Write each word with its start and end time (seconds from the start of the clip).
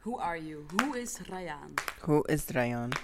Who 0.00 0.16
are 0.16 0.36
you? 0.36 0.66
Who 0.80 0.94
is 0.94 1.18
Rayan? 1.28 1.76
Who 2.02 2.24
is 2.28 2.46
Rayan? 2.46 2.94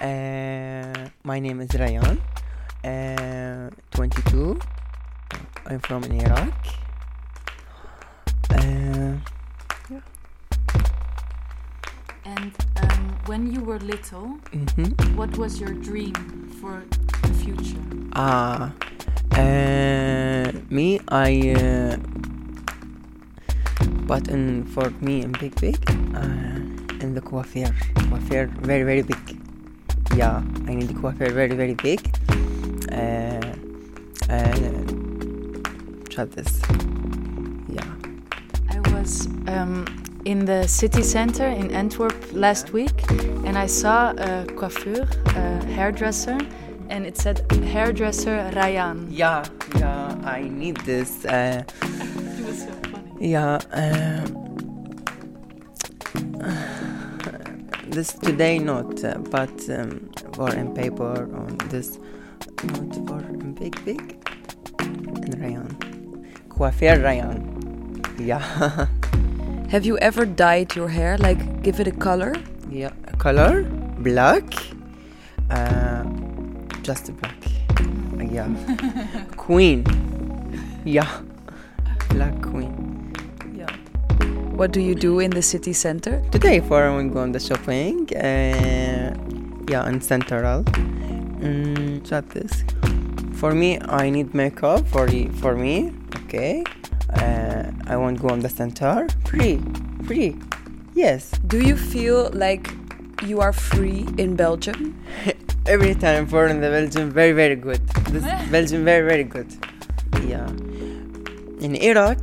Uh, 0.00 1.08
my 1.22 1.38
name 1.38 1.60
is 1.60 1.70
Rayan. 1.70 2.18
Uh, 2.82 3.70
22. 3.92 4.58
I'm 5.66 5.80
from 5.80 6.04
Iraq. 6.04 6.54
Uh, 8.50 9.14
And 12.26 12.52
um, 12.82 13.16
when 13.26 13.52
you 13.52 13.60
were 13.60 13.78
little, 13.80 14.40
mhm. 14.50 14.96
what 15.14 15.36
was 15.36 15.60
your 15.60 15.74
dream 15.74 16.14
for 16.58 16.82
the 17.20 17.34
future? 17.36 17.84
Ah, 18.16 18.72
uh, 19.36 20.48
me, 20.72 21.00
I, 21.12 21.52
uh, 21.52 21.96
but 24.06 24.28
in 24.28 24.64
for 24.64 24.90
me 25.00 25.22
in 25.22 25.32
big 25.32 25.54
big, 25.60 25.78
uh, 26.14 27.04
in 27.04 27.14
the 27.14 27.20
coiffure, 27.20 27.74
coiffure 28.10 28.46
very 28.60 28.82
very 28.82 29.02
big. 29.02 29.38
Yeah, 30.16 30.42
I 30.66 30.74
need 30.74 30.88
the 30.88 30.94
coiffure 30.94 31.30
very 31.32 31.54
very 31.54 31.74
big. 31.74 32.00
Uh, 32.92 33.40
uh, 34.30 34.84
try 36.08 36.24
this. 36.24 36.60
Yeah. 37.68 37.84
I 38.70 38.78
was 38.92 39.26
um, 39.48 39.84
in 40.24 40.44
the 40.44 40.66
city 40.68 41.02
center 41.02 41.46
in 41.46 41.70
Antwerp 41.70 42.14
last 42.32 42.72
week 42.72 43.10
and 43.44 43.58
I 43.58 43.66
saw 43.66 44.12
a 44.12 44.46
coiffure, 44.56 45.06
a 45.36 45.64
hairdresser, 45.66 46.38
and 46.88 47.06
it 47.06 47.16
said 47.18 47.44
hairdresser 47.50 48.50
Rayan. 48.54 49.08
Yeah, 49.10 49.44
yeah, 49.76 50.16
I 50.24 50.42
need 50.42 50.76
this. 50.78 51.24
Uh, 51.24 51.64
Yeah. 53.20 53.58
This 57.94 58.12
today 58.12 58.58
not, 58.58 59.04
uh, 59.04 59.18
but 59.30 59.54
um, 59.70 60.10
for 60.32 60.52
in 60.52 60.74
paper 60.74 61.30
on 61.32 61.58
this 61.68 61.98
not 62.64 62.94
for 63.06 63.20
big 63.54 63.84
big 63.84 64.00
in 64.80 65.32
Rayan. 65.38 65.70
Coiffure 66.48 66.98
Rayan. 66.98 67.38
Yeah. 68.18 68.42
Have 69.70 69.86
you 69.86 69.96
ever 69.98 70.26
dyed 70.26 70.74
your 70.74 70.88
hair? 70.88 71.16
Like, 71.18 71.62
give 71.62 71.78
it 71.78 71.86
a 71.86 71.92
color? 71.92 72.34
yeah. 72.68 72.90
Color 73.18 73.62
black. 73.98 74.42
Uh, 75.50 76.02
just 76.82 77.14
black. 77.18 77.40
Yeah. 78.18 78.48
queen. 79.36 79.84
Yeah. 80.84 81.20
Black 82.10 82.42
queen. 82.42 82.73
What 84.56 84.70
do 84.70 84.80
you 84.80 84.94
do 84.94 85.18
in 85.18 85.32
the 85.32 85.42
city 85.42 85.72
center? 85.72 86.22
Today 86.30 86.60
for 86.60 86.84
I 86.86 87.08
go 87.08 87.18
on 87.18 87.32
the 87.32 87.40
shopping. 87.40 88.08
Uh, 88.14 89.12
yeah, 89.68 89.88
in 89.88 90.00
Central. 90.00 90.62
Mm, 91.42 92.08
chat 92.08 92.30
this. 92.30 92.62
For 93.32 93.50
me, 93.50 93.80
I 93.80 94.10
need 94.10 94.32
makeup 94.32 94.86
for 94.86 95.08
for 95.40 95.56
me. 95.56 95.92
Okay. 96.26 96.62
Uh, 97.12 97.64
I 97.88 97.96
want 97.96 98.22
go 98.22 98.28
on 98.28 98.40
the 98.40 98.48
center. 98.48 99.08
Free, 99.24 99.60
free. 100.06 100.36
Yes. 100.94 101.32
Do 101.48 101.58
you 101.58 101.76
feel 101.76 102.30
like 102.32 102.70
you 103.26 103.40
are 103.40 103.52
free 103.52 104.06
in 104.18 104.36
Belgium? 104.36 104.94
Every 105.66 105.96
time 105.96 106.28
for 106.28 106.46
in 106.46 106.60
the 106.60 106.70
Belgium, 106.70 107.10
very 107.10 107.32
very 107.32 107.56
good. 107.56 107.84
This 108.12 108.22
Belgium 108.52 108.84
very 108.84 109.04
very 109.04 109.24
good. 109.24 109.48
Yeah. 110.28 110.46
In 111.58 111.74
Iraq, 111.74 112.18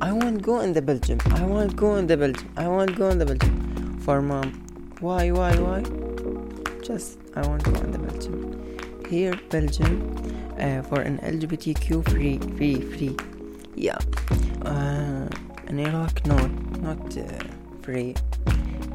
I 0.00 0.12
want 0.12 0.42
go 0.42 0.60
in 0.60 0.74
the 0.74 0.82
Belgium. 0.82 1.18
I 1.32 1.42
want 1.44 1.74
go 1.74 1.96
in 1.96 2.06
the 2.06 2.16
Belgium. 2.18 2.50
I 2.56 2.68
want 2.68 2.96
go 2.96 3.08
in 3.08 3.18
the 3.18 3.24
Belgium. 3.24 3.98
For 4.00 4.20
mom, 4.20 4.52
why 5.00 5.30
why 5.30 5.56
why? 5.56 5.82
Just 6.82 7.18
I 7.34 7.46
want 7.46 7.64
go 7.64 7.72
in 7.80 7.92
the 7.92 7.98
Belgium. 7.98 8.44
Here 9.08 9.34
Belgium, 9.48 10.12
uh, 10.60 10.82
for 10.82 11.00
an 11.00 11.18
LGBTQ 11.18 12.10
free 12.10 12.38
free 12.56 12.80
free. 12.82 13.16
Yeah. 13.74 13.98
Uh, 14.66 15.28
in 15.68 15.78
Iraq, 15.78 16.26
no, 16.26 16.36
not 16.80 17.16
uh, 17.16 17.24
free. 17.80 18.14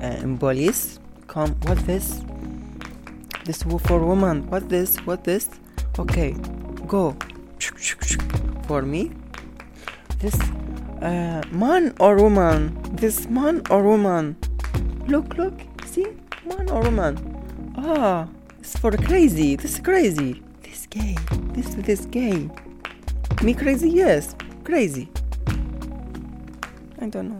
Uh, 0.01 0.21
in 0.21 0.37
police, 0.37 0.99
come. 1.25 1.55
What 1.65 1.79
this? 1.79 2.21
This 3.45 3.63
for 3.63 3.99
woman. 3.99 4.47
What 4.51 4.69
this? 4.69 4.97
What 5.07 5.23
this? 5.23 5.49
Okay, 5.97 6.35
go. 6.87 7.15
For 8.67 8.83
me, 8.83 9.11
this 10.19 10.39
uh, 11.01 11.41
man 11.51 11.93
or 11.99 12.15
woman. 12.17 12.77
This 12.93 13.27
man 13.27 13.61
or 13.69 13.83
woman. 13.83 14.35
Look, 15.07 15.37
look. 15.37 15.53
See, 15.85 16.07
man 16.45 16.69
or 16.69 16.81
woman. 16.81 17.17
Ah, 17.77 18.27
it's 18.59 18.77
for 18.77 18.91
crazy. 18.91 19.55
This 19.55 19.73
is 19.75 19.79
crazy. 19.79 20.41
This 20.61 20.85
gay. 20.87 21.17
This 21.53 21.73
this 21.75 22.05
gay. 22.05 22.49
Me 23.41 23.53
crazy? 23.53 23.89
Yes, 23.89 24.35
crazy. 24.63 25.09
I 27.01 27.07
don't 27.09 27.29
know. 27.29 27.39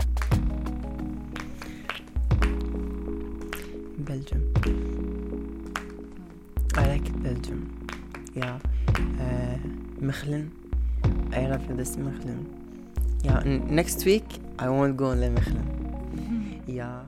Belgium. 3.99 4.41
I 6.75 6.88
like 6.88 7.23
Belgium. 7.23 7.88
Yeah. 8.33 8.57
Uh, 8.97 9.57
Mechelen. 10.01 10.49
I 11.33 11.45
love 11.45 11.78
this 11.78 11.95
Mechelen. 11.95 12.60
Yeah. 13.23 13.41
next 13.45 14.03
week 14.05 14.25
I 14.57 14.69
won't 14.69 14.97
go 14.97 15.13
to 15.13 15.21
Mechelen. 15.29 15.67
Yeah. 16.67 17.01